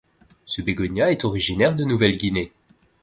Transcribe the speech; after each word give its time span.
Ce 0.45 0.63
bégonia 0.63 1.11
est 1.11 1.25
originaire 1.25 1.75
de 1.75 1.83
Nouvelle-Guinée. 1.83 2.51